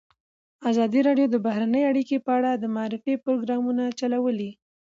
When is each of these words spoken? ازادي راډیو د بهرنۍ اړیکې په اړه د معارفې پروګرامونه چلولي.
ازادي 0.69 0.99
راډیو 1.07 1.27
د 1.31 1.35
بهرنۍ 1.45 1.83
اړیکې 1.91 2.17
په 2.25 2.31
اړه 2.37 2.51
د 2.55 2.65
معارفې 2.75 3.13
پروګرامونه 3.25 3.83
چلولي. 3.99 4.51